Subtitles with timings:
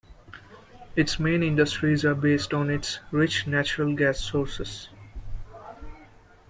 [0.95, 4.89] Its main industries are based on its rich natural gas sources.